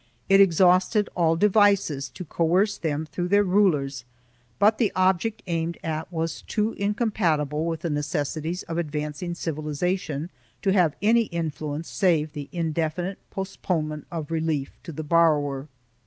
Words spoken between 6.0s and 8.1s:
was too incom patible with the